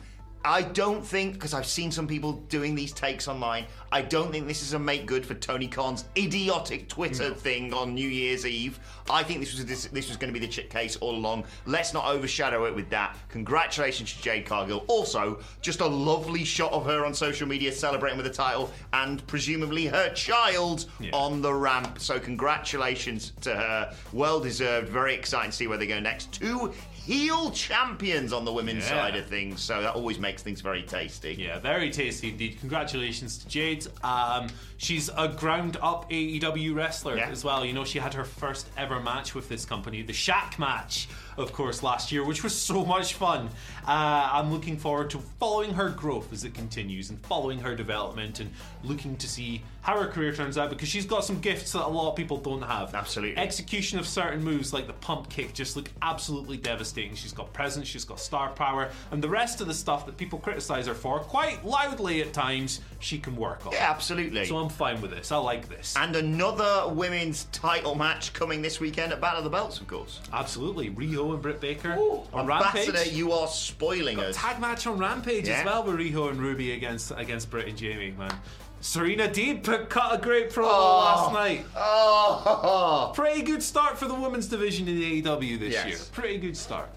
I 0.45 0.63
don't 0.63 1.05
think, 1.05 1.35
because 1.35 1.53
I've 1.53 1.67
seen 1.67 1.91
some 1.91 2.07
people 2.07 2.33
doing 2.49 2.75
these 2.75 2.93
takes 2.93 3.29
online, 3.29 3.67
I 3.91 4.03
don't 4.03 4.31
think 4.31 4.47
this 4.47 4.63
is 4.63 4.73
a 4.73 4.79
make 4.79 5.07
good 5.07 5.25
for 5.27 5.35
Tony 5.35 5.67
Khan's 5.67 6.05
idiotic 6.17 6.89
Twitter 6.89 7.35
thing 7.35 7.73
on 7.73 7.95
New 7.95 8.09
Year's 8.09 8.47
Eve. 8.47 8.79
I 9.11 9.23
think 9.23 9.41
this 9.41 9.53
was 9.55 9.65
this, 9.65 9.87
this 9.87 10.09
was 10.09 10.17
going 10.17 10.33
to 10.33 10.39
be 10.39 10.45
the 10.45 10.53
ch- 10.53 10.69
case 10.69 10.97
all 10.97 11.15
along. 11.15 11.45
Let's 11.67 11.93
not 11.93 12.07
overshadow 12.07 12.67
it 12.67 12.75
with 12.75 12.89
that. 12.91 13.17
Congratulations 13.31 14.13
to 14.13 14.23
Jade 14.23 14.47
Cargill. 14.47 14.85
Also, 14.87 15.41
just 15.61 15.81
a 15.81 15.87
lovely 15.87 16.45
shot 16.45 16.73
of 16.73 16.85
her 16.87 17.05
on 17.05 17.15
social 17.15 17.49
media 17.49 17.73
celebrating 17.73 18.19
with 18.19 18.27
the 18.27 18.33
title 18.33 18.71
and 18.93 19.27
presumably 19.27 19.87
her 19.87 20.13
child 20.15 20.87
on 21.13 21.43
the 21.43 21.53
ramp. 21.53 21.99
So 21.99 22.21
congratulations 22.21 23.33
to 23.41 23.55
her. 23.55 23.95
Well 24.13 24.41
deserved. 24.41 24.89
Very 24.89 25.15
exciting 25.15 25.51
to 25.51 25.57
see 25.57 25.67
where 25.67 25.79
they 25.79 25.87
go 25.87 25.99
next. 25.99 26.33
Two 26.33 26.73
heel 27.09 27.51
champions 27.53 28.35
on 28.35 28.45
the 28.45 28.53
women's 28.53 28.85
Yeah. 28.85 28.91
side 28.91 29.17
of 29.17 29.25
things. 29.27 29.63
So 29.63 29.81
that 29.81 29.95
always 29.95 30.19
makes 30.19 30.43
things 30.43 30.61
very 30.61 30.83
tasty. 30.83 31.35
Yeah, 31.39 31.59
very 31.59 31.91
tasty 31.91 32.29
indeed. 32.29 32.59
Congratulations 32.61 33.39
to 33.39 33.49
Jade. 33.49 33.87
Um, 34.05 34.49
she's 34.77 35.09
a 35.17 35.29
ground 35.29 35.79
up 35.81 36.11
AEW 36.13 36.75
wrestler 36.75 37.17
Yeah. 37.17 37.31
as 37.31 37.45
well. 37.45 37.65
You 37.65 37.73
know, 37.73 37.87
she 37.87 37.99
had 37.99 38.13
her 38.13 38.25
first 38.25 38.67
ever 38.77 39.01
match 39.01 39.35
with 39.35 39.49
this 39.49 39.65
company, 39.65 40.03
the 40.03 40.13
Shaq 40.13 40.59
match, 40.59 41.09
of 41.39 41.55
course, 41.55 41.83
last 41.83 42.13
year, 42.13 42.25
which 42.27 42.43
was 42.45 42.55
so 42.55 42.85
much 42.85 43.15
fun. 43.15 43.49
Uh, 43.87 44.29
I'm 44.33 44.53
looking 44.53 44.77
forward 44.77 45.09
to 45.11 45.19
following 45.41 45.73
her 45.75 45.89
growth 45.89 46.31
as 46.31 46.45
it 46.45 46.53
continues 46.53 47.09
and 47.09 47.19
following 47.25 47.61
her 47.61 47.75
development 47.75 48.39
and 48.41 48.53
looking 48.85 49.17
to 49.17 49.27
see 49.27 49.63
how 49.81 49.99
her 49.99 50.09
career 50.09 50.35
turns 50.35 50.59
out 50.59 50.69
because 50.69 50.89
she's 50.91 51.07
got 51.07 51.25
some 51.25 51.41
gifts 51.41 51.73
that 51.73 51.87
a 51.87 51.89
lot 51.89 52.11
of 52.11 52.17
people 52.17 52.37
don't 52.37 52.61
have. 52.61 52.95
Absolutely. 52.95 53.39
Execution 53.39 53.99
of 53.99 54.07
certain 54.07 54.45
moves 54.45 54.75
like 54.75 54.87
the 54.87 54.93
pump 54.93 55.31
kick 55.31 55.55
just 55.55 55.75
look 55.75 55.91
absolutely 56.03 56.59
devastating. 56.59 56.98
She's 57.15 57.33
got 57.33 57.53
presence, 57.53 57.87
she's 57.87 58.05
got 58.05 58.19
star 58.21 58.51
power, 58.51 58.91
and 59.11 59.23
the 59.23 59.29
rest 59.29 59.61
of 59.61 59.67
the 59.67 59.75
stuff 59.75 60.07
that 60.07 60.17
people 60.17 60.39
criticize 60.39 60.87
her 60.87 60.95
for, 60.95 61.21
quite 61.21 61.65
loudly 61.65 62.21
at 62.23 62.33
times, 62.33 62.81
she 62.99 63.19
can 63.19 63.37
work 63.37 63.65
on. 63.67 63.73
Yeah, 63.73 63.89
absolutely. 63.91 64.45
So 64.47 64.57
I'm 64.59 64.69
fine 64.69 65.01
with 65.01 65.11
this. 65.13 65.31
I 65.33 65.37
like 65.37 65.69
this. 65.69 65.95
and 65.97 66.15
another 66.17 66.93
women's 66.93 67.45
title 67.53 67.95
match 67.95 68.33
coming 68.33 68.63
this 68.63 68.81
weekend 68.81 69.13
at 69.13 69.21
Battle 69.21 69.39
of 69.39 69.45
the 69.45 69.51
Belts, 69.51 69.81
of 69.81 69.87
course. 69.87 70.21
Absolutely. 70.33 70.91
Riho 70.91 71.33
and 71.35 71.43
Britt 71.43 71.61
Baker 71.61 71.93
on 72.33 72.41
Ambassador, 72.41 72.93
Rampage. 72.93 73.13
you 73.13 73.33
are 73.33 73.47
spoiling 73.49 74.19
us. 74.19 74.37
Tag 74.37 74.61
match 74.61 74.87
on 74.87 74.99
Rampage 74.99 75.47
Yeah. 75.49 75.61
as 75.61 75.65
well 75.65 75.85
with 75.85 75.97
Riho 75.97 76.31
and 76.31 76.41
Ruby 76.41 76.73
against 76.73 77.13
against 77.17 77.51
Britt 77.51 77.69
and 77.69 77.77
Jamie, 77.79 78.15
man. 78.19 78.33
Serena 78.81 79.29
Deeb 79.29 79.63
cut 79.89 80.15
a 80.15 80.19
great 80.19 80.51
promo 80.51 80.65
last 80.69 81.33
night. 81.33 81.65
Oh, 81.77 83.13
Pretty 83.15 83.43
good 83.43 83.63
start 83.63 83.99
for 83.99 84.07
the 84.07 84.15
women's 84.15 84.47
division 84.49 84.89
in 84.89 84.97
the 84.99 85.23
AEW 85.23 85.59
this 85.59 85.73
Yes. 85.75 85.87
year. 85.87 85.99
Pretty 86.13 86.39
good 86.39 86.57
start. 86.57 86.89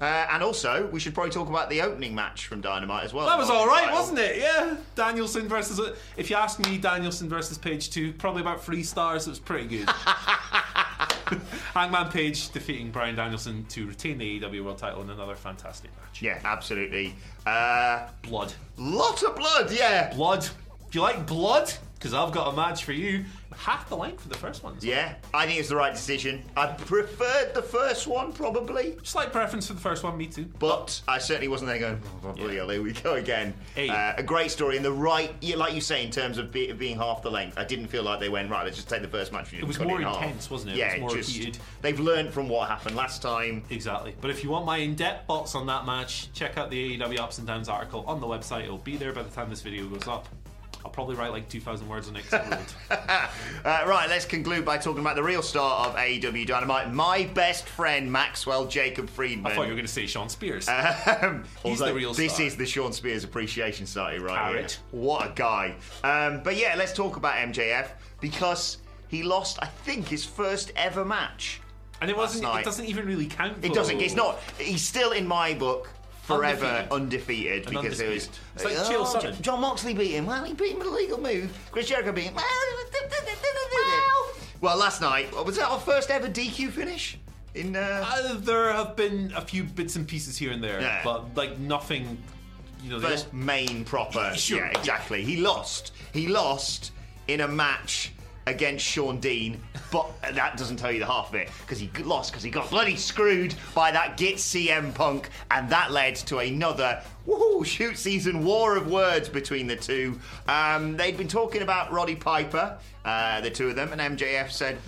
uh, 0.00 0.04
and 0.30 0.42
also, 0.42 0.88
we 0.92 0.98
should 1.00 1.14
probably 1.14 1.30
talk 1.32 1.48
about 1.48 1.70
the 1.70 1.80
opening 1.80 2.14
match 2.14 2.46
from 2.46 2.60
Dynamite 2.60 3.04
as 3.04 3.12
well. 3.14 3.26
That 3.26 3.38
was 3.38 3.48
all 3.50 3.66
right, 3.66 3.84
title. 3.84 3.98
wasn't 3.98 4.18
it? 4.18 4.38
Yeah, 4.38 4.76
Danielson 4.94 5.48
versus. 5.48 5.80
If 6.16 6.28
you 6.28 6.36
ask 6.36 6.58
me, 6.66 6.76
Danielson 6.76 7.28
versus 7.28 7.56
Page 7.56 7.90
two, 7.90 8.12
probably 8.12 8.42
about 8.42 8.62
three 8.64 8.82
stars. 8.82 9.26
It 9.26 9.30
was 9.30 9.38
pretty 9.38 9.68
good. 9.68 9.88
Hangman 11.74 12.10
Page 12.10 12.50
defeating 12.50 12.90
Bryan 12.90 13.14
Danielson 13.16 13.64
to 13.70 13.86
retain 13.86 14.18
the 14.18 14.38
AEW 14.40 14.64
World 14.64 14.76
Title 14.78 15.00
in 15.02 15.08
another 15.10 15.34
fantastic 15.34 15.90
match. 16.02 16.20
Yeah, 16.20 16.38
absolutely. 16.44 17.14
Uh, 17.46 18.08
Blood, 18.22 18.52
lot 18.76 19.22
of 19.22 19.34
blood, 19.36 19.70
yeah. 19.72 20.12
blood. 20.14 20.46
If 20.92 20.96
you 20.96 21.00
like 21.00 21.26
blood, 21.26 21.72
because 21.94 22.12
I've 22.12 22.32
got 22.32 22.52
a 22.52 22.54
match 22.54 22.84
for 22.84 22.92
you. 22.92 23.24
Half 23.56 23.88
the 23.88 23.96
length 23.96 24.20
for 24.22 24.28
the 24.28 24.36
first 24.36 24.62
one. 24.62 24.76
Yeah, 24.82 25.14
I 25.32 25.46
think 25.46 25.58
it's 25.58 25.70
the 25.70 25.76
right 25.76 25.94
decision. 25.94 26.42
I 26.54 26.66
preferred 26.66 27.54
the 27.54 27.62
first 27.62 28.06
one, 28.06 28.30
probably. 28.34 28.98
Slight 29.02 29.32
preference 29.32 29.66
for 29.66 29.72
the 29.72 29.80
first 29.80 30.04
one, 30.04 30.18
me 30.18 30.26
too. 30.26 30.44
But 30.58 31.00
I 31.08 31.16
certainly 31.16 31.48
wasn't 31.48 31.68
there 31.70 31.78
going, 31.78 32.02
oh, 32.26 32.32
bloody 32.32 32.56
hell, 32.56 32.68
here 32.68 32.82
we 32.82 32.92
go 32.92 33.14
again. 33.14 33.54
Hey. 33.74 33.88
Uh, 33.88 34.12
a 34.18 34.22
great 34.22 34.50
story 34.50 34.76
and 34.76 34.84
the 34.84 34.92
right, 34.92 35.34
yeah, 35.40 35.56
like 35.56 35.72
you 35.72 35.80
say, 35.80 36.04
in 36.04 36.10
terms 36.10 36.36
of 36.36 36.52
be, 36.52 36.70
being 36.72 36.98
half 36.98 37.22
the 37.22 37.30
length. 37.30 37.56
I 37.56 37.64
didn't 37.64 37.86
feel 37.86 38.02
like 38.02 38.20
they 38.20 38.28
went, 38.28 38.50
right, 38.50 38.64
let's 38.64 38.76
just 38.76 38.90
take 38.90 39.00
the 39.00 39.08
first 39.08 39.32
match. 39.32 39.50
and 39.52 39.62
It 39.62 39.66
was 39.66 39.80
more 39.80 39.96
in 39.98 40.06
half." 40.06 40.16
intense, 40.16 40.50
wasn't 40.50 40.72
it? 40.72 40.74
It 40.74 40.78
Yeah, 40.80 40.92
was 40.94 41.00
more 41.00 41.16
just, 41.16 41.30
heated. 41.34 41.58
They've 41.80 41.98
learned 42.00 42.34
from 42.34 42.50
what 42.50 42.68
happened 42.68 42.96
last 42.96 43.22
time. 43.22 43.64
Exactly. 43.70 44.14
But 44.20 44.30
if 44.30 44.44
you 44.44 44.50
want 44.50 44.66
my 44.66 44.76
in-depth 44.76 45.26
thoughts 45.26 45.54
on 45.54 45.66
that 45.68 45.86
match, 45.86 46.30
check 46.34 46.58
out 46.58 46.68
the 46.70 46.98
AEW 46.98 47.18
Ups 47.18 47.38
and 47.38 47.46
Downs 47.46 47.70
article 47.70 48.04
on 48.06 48.20
the 48.20 48.26
website. 48.26 48.64
It'll 48.64 48.76
be 48.76 48.98
there 48.98 49.14
by 49.14 49.22
the 49.22 49.30
time 49.30 49.48
this 49.48 49.62
video 49.62 49.86
goes 49.86 50.06
up. 50.06 50.28
I'll 50.84 50.90
probably 50.90 51.14
write 51.16 51.30
like 51.32 51.48
2,000 51.48 51.88
words 51.88 52.08
on 52.08 52.16
I'm. 52.16 52.74
Uh, 52.90 53.84
right, 53.86 54.06
let's 54.08 54.24
conclude 54.24 54.64
by 54.64 54.78
talking 54.78 55.00
about 55.00 55.14
the 55.16 55.22
real 55.22 55.42
star 55.42 55.86
of 55.86 55.94
AEW 55.94 56.46
Dynamite, 56.46 56.92
my 56.92 57.24
best 57.34 57.68
friend 57.68 58.10
Maxwell 58.10 58.66
Jacob 58.66 59.08
Friedman. 59.08 59.50
I 59.52 59.54
thought 59.54 59.62
you 59.62 59.68
were 59.68 59.74
going 59.74 59.86
to 59.86 59.92
say 59.92 60.06
Shawn 60.06 60.28
Spears. 60.28 60.68
Um, 60.68 61.44
He's 61.62 61.78
the 61.78 61.94
real 61.94 62.14
This 62.14 62.34
star. 62.34 62.46
is 62.46 62.56
the 62.56 62.66
Shawn 62.66 62.92
Spears 62.92 63.24
Appreciation 63.24 63.86
Society, 63.86 64.18
right 64.18 64.54
here. 64.56 64.66
What 64.90 65.26
a 65.26 65.32
guy! 65.34 65.74
Um, 66.02 66.42
but 66.42 66.56
yeah, 66.56 66.74
let's 66.76 66.92
talk 66.92 67.16
about 67.16 67.34
MJF 67.36 67.88
because 68.20 68.78
he 69.08 69.22
lost, 69.22 69.58
I 69.62 69.66
think, 69.66 70.08
his 70.08 70.24
first 70.24 70.72
ever 70.74 71.04
match. 71.04 71.60
and 72.00 72.10
it 72.10 72.16
wasn't. 72.16 72.44
It 72.58 72.64
doesn't 72.64 72.86
even 72.86 73.06
really 73.06 73.26
count. 73.26 73.64
It 73.64 73.72
doesn't. 73.74 74.00
It's 74.00 74.14
not. 74.14 74.40
He's 74.58 74.82
still 74.82 75.12
in 75.12 75.26
my 75.26 75.54
book. 75.54 75.88
Forever 76.36 76.86
undefeated, 76.90 77.66
Undefeated. 77.66 77.82
Because 77.82 78.00
it 78.00 78.08
was. 78.08 78.28
It's 78.54 78.64
like 78.64 78.74
John, 78.74 79.06
Sonnen. 79.06 79.40
Jon 79.40 79.60
Moxley 79.60 79.94
beat 79.94 80.12
him. 80.12 80.26
Well, 80.26 80.44
he 80.44 80.54
beat 80.54 80.72
him 80.72 80.78
with 80.78 80.88
a 80.88 80.90
legal 80.90 81.20
move. 81.20 81.50
Chris 81.70 81.88
Jericho 81.88 82.12
beat 82.12 82.24
him. 82.24 82.34
Well, 84.60 84.76
last 84.78 85.00
night 85.00 85.32
was 85.44 85.56
that 85.56 85.68
our 85.68 85.80
first 85.80 86.10
ever 86.10 86.28
DQ 86.28 86.70
finish 86.70 87.18
in. 87.54 87.74
Uh, 87.74 88.04
Uh, 88.06 88.34
there 88.38 88.72
have 88.72 88.94
been 88.94 89.32
a 89.34 89.40
few 89.40 89.64
bits 89.64 89.96
and 89.96 90.06
pieces 90.06 90.36
here 90.38 90.52
and 90.52 90.62
there, 90.62 90.80
Yeah. 90.80 91.00
but 91.02 91.34
like 91.36 91.58
nothing. 91.58 92.18
You 92.82 92.90
know, 92.90 93.00
first 93.00 93.32
main 93.32 93.84
proper. 93.84 94.32
Sure. 94.36 94.58
Yeah, 94.58 94.78
exactly. 94.78 95.24
He 95.24 95.36
lost. 95.38 95.92
He 96.12 96.28
lost 96.28 96.92
in 97.28 97.40
a 97.40 97.48
match 97.48 98.12
against 98.46 98.84
Shawn 98.84 99.20
Dean, 99.20 99.60
but 99.90 100.10
that 100.22 100.56
doesn't 100.56 100.76
tell 100.76 100.90
you 100.92 100.98
the 100.98 101.06
half 101.06 101.28
of 101.28 101.34
it 101.34 101.50
because 101.60 101.78
he 101.78 101.90
lost 102.02 102.32
because 102.32 102.42
he 102.42 102.50
got 102.50 102.70
bloody 102.70 102.96
screwed 102.96 103.54
by 103.74 103.90
that 103.92 104.16
git 104.16 104.36
CM 104.36 104.94
Punk, 104.94 105.30
and 105.50 105.68
that 105.70 105.92
led 105.92 106.16
to 106.16 106.38
another 106.38 107.02
woohoo 107.26 107.64
shoot 107.64 107.96
season 107.96 108.44
war 108.44 108.76
of 108.76 108.90
words 108.90 109.28
between 109.28 109.66
the 109.66 109.76
two. 109.76 110.18
Um, 110.48 110.96
they'd 110.96 111.16
been 111.16 111.28
talking 111.28 111.62
about 111.62 111.92
Roddy 111.92 112.16
Piper, 112.16 112.78
uh, 113.04 113.40
the 113.40 113.50
two 113.50 113.68
of 113.68 113.76
them, 113.76 113.92
and 113.92 114.18
MJF 114.18 114.50
said. 114.50 114.78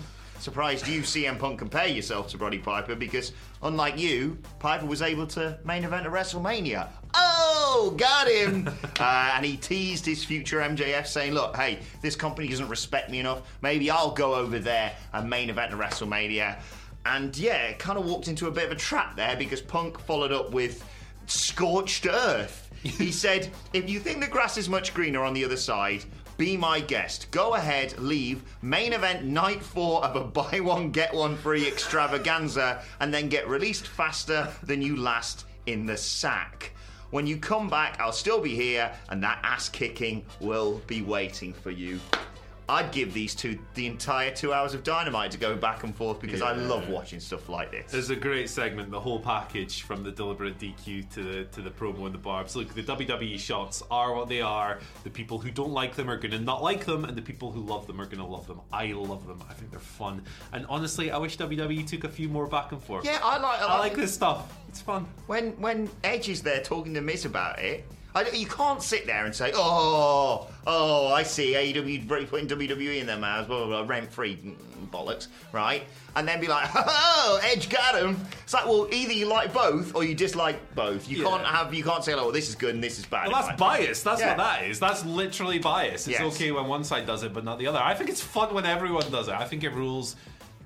Surprised 0.41 0.87
you, 0.87 1.01
CM 1.01 1.39
Punk, 1.39 1.59
compare 1.59 1.87
yourself 1.87 2.29
to 2.29 2.37
Roddy 2.37 2.59
Piper 2.59 2.95
because, 2.95 3.33
unlike 3.63 3.99
you, 3.99 4.37
Piper 4.59 4.85
was 4.85 5.01
able 5.01 5.27
to 5.29 5.59
main 5.65 5.85
event 5.85 6.07
a 6.07 6.11
WrestleMania. 6.11 6.89
Got 7.75 8.29
him! 8.29 8.69
uh, 9.01 9.33
and 9.35 9.45
he 9.45 9.57
teased 9.57 10.07
his 10.07 10.25
future 10.25 10.61
MJF, 10.61 11.07
saying, 11.07 11.35
"Look, 11.35 11.57
hey, 11.57 11.81
this 12.03 12.15
company 12.15 12.49
doesn't 12.49 12.69
respect 12.69 13.11
me 13.11 13.19
enough. 13.19 13.43
Maybe 13.63 13.91
I'll 13.91 14.13
go 14.13 14.35
over 14.35 14.61
there 14.61 14.93
and 15.13 15.29
main 15.29 15.51
event 15.51 15.73
a 15.73 15.77
WrestleMania." 15.77 16.57
And 17.05 17.37
yeah, 17.37 17.65
it 17.65 17.81
kind 17.81 17.99
of 17.99 18.07
walked 18.07 18.29
into 18.29 18.47
a 18.47 18.51
bit 18.51 18.67
of 18.67 18.73
a 18.73 18.77
trap 18.77 19.17
there 19.17 19.37
because 19.37 19.61
Punk 19.61 19.99
followed 19.99 20.31
up 20.31 20.53
with 20.53 20.85
scorched 21.27 22.07
earth. 22.07 22.71
he 22.83 23.11
said, 23.11 23.51
"If 23.73 23.91
you 23.91 23.99
think 23.99 24.21
the 24.21 24.31
grass 24.31 24.57
is 24.57 24.69
much 24.69 24.95
greener 24.95 25.25
on 25.25 25.35
the 25.35 25.45
other 25.45 25.57
side." 25.57 26.05
Be 26.37 26.57
my 26.57 26.81
guest. 26.81 27.31
Go 27.31 27.55
ahead, 27.55 27.97
leave. 27.99 28.43
Main 28.61 28.93
event 28.93 29.25
night 29.25 29.63
four 29.63 30.05
of 30.05 30.17
a 30.17 30.25
buy 30.25 30.61
one, 30.61 30.91
get 30.91 31.15
one 31.15 31.37
free 31.37 31.67
extravaganza, 31.67 32.83
and 33.01 33.15
then 33.15 33.29
get 33.29 33.49
released 33.49 33.87
faster 33.87 34.49
than 34.63 34.83
you 34.83 34.97
last 34.97 35.47
in 35.67 35.87
the 35.87 35.97
sack. 35.97 36.74
When 37.15 37.29
you 37.29 37.37
come 37.37 37.71
back, 37.71 38.01
I'll 38.01 38.11
still 38.11 38.41
be 38.41 38.57
here, 38.57 38.91
and 39.09 39.23
that 39.23 39.39
ass 39.45 39.69
kicking 39.69 40.27
will 40.41 40.83
be 40.89 41.01
waiting 41.01 41.53
for 41.53 41.71
you. 41.71 42.01
I'd 42.69 42.93
give 42.93 43.13
these 43.13 43.35
two 43.35 43.59
the 43.75 43.87
entire 43.87 44.31
two 44.31 44.53
hours 44.53 44.73
of 44.75 44.83
dynamite 44.83 45.31
to 45.33 45.39
go 45.39 45.55
back 45.55 45.85
and 45.85 45.95
forth 45.95 46.21
because 46.21 46.41
I 46.41 46.53
love 46.53 46.89
watching 46.89 47.21
stuff 47.21 47.49
like 47.49 47.71
this. 47.71 47.93
There's 47.93 48.11
a 48.11 48.17
great 48.17 48.49
segment, 48.49 48.91
the 48.91 49.01
whole 49.01 49.21
package 49.21 49.83
from 49.83 50.03
the 50.03 50.11
deliberate 50.11 50.59
DQ 50.59 51.13
to 51.15 51.23
the 51.23 51.45
to 51.45 51.61
the 51.61 51.71
promo 51.71 52.07
and 52.07 52.15
the 52.15 52.19
barbs. 52.19 52.57
Look, 52.57 52.75
the 52.75 52.83
WWE 52.83 53.39
shots 53.39 53.83
are 53.91 54.15
what 54.15 54.29
they 54.29 54.41
are. 54.41 54.79
The 55.05 55.11
people 55.11 55.39
who 55.39 55.51
don't 55.51 55.73
like 55.73 55.95
them 55.95 56.09
are 56.09 56.17
going 56.17 56.33
to 56.33 56.39
not 56.39 56.63
like 56.63 56.85
them, 56.87 57.05
and 57.05 57.17
the 57.17 57.23
people 57.23 57.51
who 57.51 57.61
love 57.61 57.87
them 57.87 58.01
are 58.01 58.07
going 58.07 58.19
to 58.19 58.25
love 58.25 58.47
them. 58.47 58.61
I 58.73 58.93
love 58.93 59.27
them. 59.27 59.43
I 59.49 59.53
think 59.53 59.71
they're 59.71 59.81
fun. 59.81 60.23
And 60.53 60.65
honestly, 60.69 61.11
I 61.11 61.19
wish 61.19 61.37
WWE 61.37 61.87
took 61.87 62.05
a 62.05 62.09
few 62.09 62.29
more 62.29 62.47
back 62.47 62.73
and 62.73 62.83
forth. 62.83 63.05
Yeah, 63.05 63.21
I 63.23 63.39
like. 63.39 63.61
I 63.61 63.79
like 63.79 63.95
this 63.95 64.15
stuff. 64.15 64.57
It's 64.69 64.81
fun. 64.81 65.07
When 65.27 65.53
when 65.61 65.91
Edge 66.03 66.29
is 66.29 66.43
there 66.43 66.63
talking 66.63 66.95
to 66.95 67.01
Miz 67.01 67.25
about 67.27 67.59
it, 67.59 67.85
I, 68.17 68.29
you 68.31 68.47
can't 68.47 68.81
sit 68.81 69.07
there 69.07 69.25
and 69.25 69.35
say, 69.35 69.51
"Oh, 69.55 70.49
oh, 70.69 71.09
I 71.13 71.25
see 71.25 71.55
AEW 71.55 72.07
putting 72.29 72.47
WWE 72.47 73.01
in 73.01 73.07
their 73.07 73.19
mouths, 73.19 73.49
blah 73.49 73.67
blah, 73.67 73.83
blah 73.83 73.89
rent 73.93 74.13
free 74.13 74.37
mm, 74.37 74.55
mm, 74.55 74.89
bollocks," 74.91 75.27
right? 75.53 75.83
And 76.15 76.27
then 76.29 76.41
be 76.41 76.47
like, 76.47 76.69
"Oh, 76.75 77.41
Edge 77.43 77.69
got 77.69 77.97
him." 78.01 78.17
It's 78.45 78.55
like, 78.55 78.67
well, 78.67 78.87
either 78.93 79.13
you 79.13 79.27
like 79.27 79.53
both 79.53 79.97
or 79.97 80.05
you 80.05 80.15
dislike 80.15 80.75
both. 80.77 81.09
You 81.09 81.19
Yeah. 81.25 81.29
can't 81.29 81.45
have, 81.45 81.75
you 81.75 81.83
can't 81.83 82.05
say, 82.05 82.13
"Oh, 82.15 82.31
this 82.31 82.49
is 82.49 82.55
good 82.55 82.75
and 82.75 82.85
this 82.85 83.01
is 83.01 83.07
bad." 83.07 83.33
Well, 83.33 83.43
that's 83.43 83.59
bias. 83.59 84.03
That's 84.05 84.21
Yeah. 84.21 84.29
what 84.29 84.37
that 84.37 84.65
is. 84.65 84.79
That's 84.79 85.05
literally 85.05 85.59
bias. 85.59 86.07
It's 86.07 86.21
Yes. 86.21 86.35
okay 86.35 86.53
when 86.53 86.67
one 86.67 86.85
side 86.85 87.07
does 87.07 87.25
it, 87.25 87.33
but 87.35 87.43
not 87.45 87.59
the 87.59 87.67
other. 87.67 87.81
I 87.81 87.95
think 87.95 88.11
it's 88.11 88.21
fun 88.23 88.55
when 88.55 88.65
everyone 88.65 89.11
does 89.11 89.27
it. 89.27 89.35
I 89.35 89.45
think 89.45 89.65
it 89.65 89.71
rules, 89.73 90.15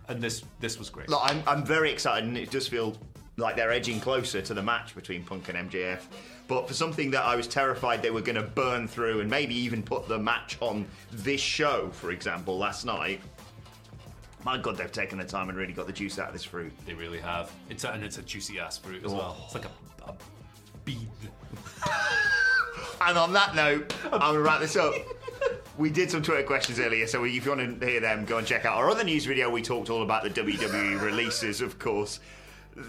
and 0.09 0.21
this 0.21 0.43
this 0.61 0.79
was 0.79 0.91
great. 0.91 1.09
Look, 1.09 1.21
I'm, 1.23 1.43
I'm 1.47 1.65
very 1.65 1.91
excited, 1.91 2.29
and 2.29 2.37
it 2.37 2.51
does 2.51 2.69
feel 2.69 2.95
like 3.39 3.57
they're 3.57 3.73
edging 3.73 4.01
closer 4.01 4.43
to 4.43 4.53
the 4.53 4.63
match 4.63 4.95
between 4.95 5.23
Punk 5.25 5.49
and 5.49 5.71
MJF. 5.71 6.03
But 6.49 6.67
for 6.67 6.75
something 6.75 7.11
that 7.13 7.25
I 7.25 7.37
was 7.37 7.47
terrified 7.47 8.03
they 8.03 8.11
were 8.11 8.23
going 8.23 8.37
to 8.37 8.43
burn 8.43 8.89
through 8.89 9.21
and 9.21 9.31
maybe 9.31 9.55
even 9.55 9.83
put 9.83 10.09
the 10.09 10.19
match 10.19 10.57
on 10.61 10.87
this 11.13 11.41
show, 11.41 11.91
for 11.93 12.11
example, 12.11 12.59
last 12.59 12.85
night, 12.85 13.21
my 14.45 14.57
God, 14.57 14.77
they've 14.77 14.91
taken 14.91 15.19
the 15.19 15.25
time 15.25 15.51
and 15.51 15.59
really 15.59 15.75
got 15.75 15.87
the 15.87 15.93
juice 15.93 16.19
out 16.19 16.29
of 16.29 16.33
this 16.33 16.45
fruit. 16.45 16.73
They 16.87 16.95
really 16.95 17.19
have. 17.21 17.53
It's 17.69 17.85
a, 17.85 17.91
and 17.91 18.03
it's 18.03 18.19
a 18.19 18.23
juicy 18.23 18.59
ass 18.59 18.79
fruit 18.79 19.05
as 19.05 19.13
well. 19.13 19.37
It's 19.45 19.55
like 19.55 19.67
a, 19.67 20.11
a 20.11 20.15
bean. 20.85 21.09
And 23.01 23.17
on 23.17 23.33
that 23.33 23.55
note, 23.55 23.95
I'm 24.07 24.21
going 24.21 24.35
to 24.35 24.41
wrap 24.41 24.61
this 24.61 24.77
up. 24.77 24.95
We 25.79 25.91
did 25.91 26.11
some 26.11 26.23
Twitter 26.23 26.43
questions 26.43 26.81
earlier, 26.81 27.07
so 27.07 27.23
if 27.23 27.33
you 27.33 27.51
want 27.53 27.81
to 27.81 27.87
hear 27.87 28.01
them, 28.01 28.25
go 28.25 28.39
and 28.39 28.45
check 28.45 28.65
out 28.65 28.77
our 28.79 28.91
other 28.91 29.05
news 29.05 29.25
video. 29.27 29.49
We 29.49 29.63
talked 29.63 29.91
all 29.91 30.03
about 30.03 30.25
the 30.25 30.31
WWE 30.31 31.01
releases, 31.01 31.61
of 31.61 31.79
course. 31.79 32.19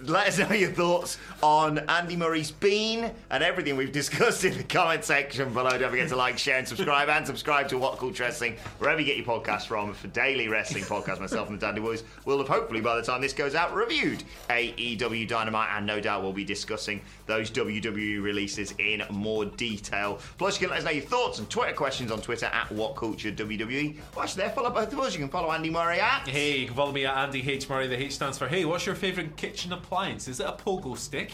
Let 0.03 0.27
us 0.27 0.37
know 0.37 0.55
your 0.55 0.71
thoughts 0.71 1.17
on 1.41 1.79
Andy 1.89 2.15
Murray's 2.15 2.51
bean 2.51 3.11
and 3.31 3.43
everything 3.43 3.75
we've 3.75 3.91
discussed 3.91 4.43
in 4.43 4.55
the 4.55 4.63
comment 4.63 5.03
section 5.03 5.51
below. 5.51 5.71
Don't 5.77 5.89
forget 5.89 6.09
to 6.09 6.15
like, 6.15 6.37
share, 6.37 6.59
and 6.59 6.67
subscribe, 6.67 7.09
and 7.09 7.25
subscribe 7.25 7.67
to 7.69 7.77
What 7.79 7.97
Culture 7.97 8.23
Wrestling 8.23 8.57
wherever 8.77 8.99
you 8.99 9.05
get 9.05 9.17
your 9.17 9.25
podcasts 9.25 9.65
from. 9.65 9.93
For 9.93 10.07
daily 10.09 10.47
wrestling 10.47 10.83
podcasts, 10.83 11.19
myself 11.19 11.49
and 11.49 11.59
the 11.59 11.65
Dandy 11.65 11.81
Boys 11.81 12.03
will 12.25 12.37
have 12.37 12.47
hopefully 12.47 12.81
by 12.81 12.97
the 12.97 13.01
time 13.01 13.19
this 13.19 13.33
goes 13.33 13.55
out 13.55 13.73
reviewed 13.73 14.23
AEW 14.49 15.27
Dynamite, 15.27 15.69
and 15.75 15.87
no 15.87 15.99
doubt 15.99 16.21
we'll 16.21 16.33
be 16.33 16.45
discussing 16.45 17.01
those 17.25 17.49
WWE 17.49 18.21
releases 18.21 18.75
in 18.77 19.01
more 19.09 19.45
detail. 19.45 20.19
Plus, 20.37 20.61
you 20.61 20.67
can 20.67 20.71
let 20.75 20.79
us 20.79 20.85
know 20.85 20.91
your 20.91 21.03
thoughts 21.03 21.39
and 21.39 21.49
Twitter 21.49 21.73
questions 21.73 22.11
on 22.11 22.21
Twitter 22.21 22.45
at 22.47 22.71
What 22.71 22.95
Culture 22.95 23.31
WWE. 23.31 23.97
Watch 24.15 24.35
there, 24.35 24.49
follow 24.49 24.69
both 24.69 24.93
of 24.93 24.99
us. 24.99 25.13
You 25.13 25.19
can 25.19 25.29
follow 25.29 25.51
Andy 25.51 25.71
Murray 25.71 25.99
at. 25.99 26.27
Hey, 26.27 26.59
you 26.59 26.67
can 26.67 26.75
follow 26.75 26.91
me 26.91 27.07
at 27.07 27.17
Andy 27.17 27.49
H 27.49 27.67
Murray. 27.67 27.87
The 27.87 27.99
H 27.99 28.13
stands 28.13 28.37
for 28.37 28.47
Hey. 28.47 28.65
What's 28.65 28.85
your 28.85 28.95
favourite 28.95 29.35
kitchen 29.35 29.73
appliance? 29.79 30.27
Is 30.27 30.39
it 30.39 30.45
a 30.47 30.51
pogo 30.53 30.97
stick? 30.97 31.31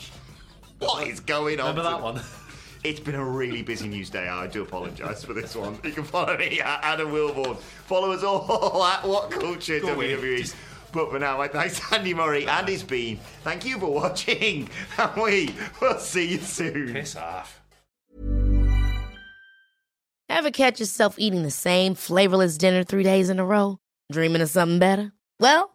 What 0.80 1.08
is 1.08 1.20
going 1.20 1.60
on? 1.60 1.76
Remember 1.76 1.84
that 1.90 2.02
one? 2.02 2.22
It's 2.84 3.00
been 3.00 3.16
a 3.16 3.24
really 3.26 3.62
busy 3.64 3.88
news 3.88 4.10
day. 4.10 4.28
I 4.28 4.46
do 4.48 4.62
apologise 4.62 5.24
for 5.24 5.34
this 5.34 5.56
one. 5.56 5.80
You 5.84 5.92
can 5.92 6.04
follow 6.04 6.38
me 6.38 6.60
at 6.62 6.80
Adam 6.84 7.10
Wilborn. 7.10 7.58
Follow 7.58 8.12
us 8.12 8.24
all 8.24 8.84
at 8.86 9.04
What 9.08 9.32
Culture 9.32 9.80
Go. 9.80 9.96
WWE. 9.96 10.38
Just- 10.40 10.56
But 10.92 11.10
for 11.12 11.20
now, 11.20 11.38
my 11.38 11.48
thanks 11.48 11.80
to 11.80 11.96
Andy 11.96 12.14
Murray 12.14 12.48
and 12.48 12.68
his 12.68 12.84
bean. 12.84 13.20
Thank 13.44 13.66
you 13.66 13.80
for 13.80 13.92
watching, 13.92 14.70
and 14.98 15.22
we 15.22 15.50
will 15.82 15.98
see 16.00 16.34
you 16.34 16.38
soon. 16.40 16.94
Piss 16.94 17.16
off. 17.16 17.60
Ever 20.30 20.52
catch 20.52 20.80
yourself 20.80 21.16
eating 21.18 21.44
the 21.44 21.52
same 21.52 21.96
flavorless 21.96 22.58
dinner 22.58 22.84
three 22.84 23.04
days 23.04 23.30
in 23.30 23.40
a 23.40 23.46
row? 23.46 23.78
Dreaming 24.12 24.42
of 24.42 24.50
something 24.50 24.80
better? 24.80 25.12
Well, 25.40 25.75